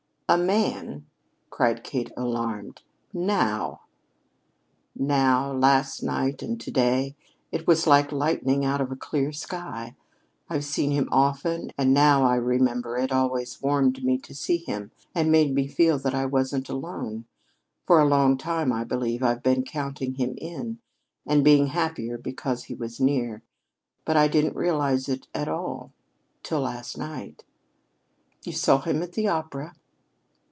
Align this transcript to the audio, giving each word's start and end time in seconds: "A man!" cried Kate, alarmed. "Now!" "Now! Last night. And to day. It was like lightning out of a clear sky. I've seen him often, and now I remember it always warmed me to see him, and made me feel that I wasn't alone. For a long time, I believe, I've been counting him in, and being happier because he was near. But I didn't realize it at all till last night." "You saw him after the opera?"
"A 0.31 0.37
man!" 0.37 1.07
cried 1.49 1.83
Kate, 1.83 2.13
alarmed. 2.15 2.83
"Now!" 3.13 3.81
"Now! 4.95 5.51
Last 5.51 6.01
night. 6.03 6.41
And 6.41 6.57
to 6.61 6.71
day. 6.71 7.17
It 7.51 7.67
was 7.67 7.85
like 7.85 8.13
lightning 8.13 8.63
out 8.63 8.79
of 8.79 8.93
a 8.93 8.95
clear 8.95 9.33
sky. 9.33 9.93
I've 10.49 10.63
seen 10.63 10.91
him 10.91 11.09
often, 11.11 11.73
and 11.77 11.93
now 11.93 12.23
I 12.23 12.35
remember 12.35 12.95
it 12.95 13.11
always 13.11 13.61
warmed 13.61 14.05
me 14.05 14.17
to 14.19 14.33
see 14.33 14.55
him, 14.55 14.91
and 15.13 15.33
made 15.33 15.53
me 15.53 15.67
feel 15.67 15.99
that 15.99 16.15
I 16.15 16.25
wasn't 16.25 16.69
alone. 16.69 17.25
For 17.85 17.99
a 17.99 18.07
long 18.07 18.37
time, 18.37 18.71
I 18.71 18.85
believe, 18.85 19.21
I've 19.21 19.43
been 19.43 19.63
counting 19.65 20.13
him 20.13 20.35
in, 20.37 20.79
and 21.27 21.43
being 21.43 21.67
happier 21.67 22.17
because 22.17 22.63
he 22.63 22.73
was 22.73 23.01
near. 23.01 23.43
But 24.05 24.15
I 24.15 24.29
didn't 24.29 24.55
realize 24.55 25.09
it 25.09 25.27
at 25.35 25.49
all 25.49 25.91
till 26.41 26.61
last 26.61 26.97
night." 26.97 27.43
"You 28.45 28.53
saw 28.53 28.79
him 28.79 29.03
after 29.03 29.15
the 29.15 29.27
opera?" 29.27 29.75